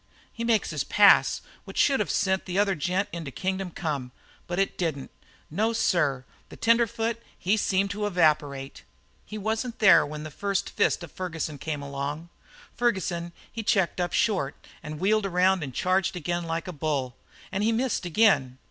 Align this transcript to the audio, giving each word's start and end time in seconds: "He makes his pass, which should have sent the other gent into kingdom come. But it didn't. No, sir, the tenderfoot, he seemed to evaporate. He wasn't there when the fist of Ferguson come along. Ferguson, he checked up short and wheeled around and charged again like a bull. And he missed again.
"He 0.33 0.43
makes 0.43 0.71
his 0.71 0.83
pass, 0.83 1.41
which 1.63 1.77
should 1.77 1.99
have 1.99 2.09
sent 2.09 2.45
the 2.45 2.57
other 2.57 2.73
gent 2.73 3.07
into 3.13 3.29
kingdom 3.29 3.69
come. 3.69 4.11
But 4.47 4.57
it 4.57 4.75
didn't. 4.75 5.11
No, 5.51 5.73
sir, 5.73 6.25
the 6.49 6.55
tenderfoot, 6.57 7.21
he 7.37 7.55
seemed 7.55 7.91
to 7.91 8.07
evaporate. 8.07 8.81
He 9.27 9.37
wasn't 9.37 9.77
there 9.77 10.03
when 10.03 10.23
the 10.23 10.31
fist 10.31 11.03
of 11.03 11.11
Ferguson 11.11 11.59
come 11.59 11.83
along. 11.83 12.29
Ferguson, 12.75 13.31
he 13.51 13.61
checked 13.61 14.01
up 14.01 14.11
short 14.11 14.55
and 14.81 14.99
wheeled 14.99 15.27
around 15.27 15.61
and 15.61 15.71
charged 15.71 16.15
again 16.15 16.45
like 16.45 16.67
a 16.67 16.73
bull. 16.73 17.15
And 17.51 17.63
he 17.63 17.71
missed 17.71 18.03
again. 18.03 18.57